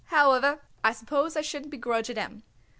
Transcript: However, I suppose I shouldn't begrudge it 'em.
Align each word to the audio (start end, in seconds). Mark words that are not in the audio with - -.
However, 0.05 0.61
I 0.83 0.93
suppose 0.93 1.37
I 1.37 1.41
shouldn't 1.41 1.69
begrudge 1.69 2.09
it 2.09 2.17
'em. 2.17 2.41